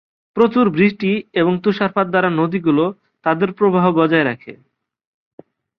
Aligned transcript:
প্রচুর 0.37 0.65
বৃষ্টি 0.69 1.11
এবং 1.33 1.53
তুষার 1.63 1.91
দ্বারা 2.09 2.29
নদীগুলো 2.31 2.85
তাদের 3.25 3.49
প্রবাহ 3.53 3.85
বজায় 3.91 4.25
রাখে। 4.25 4.53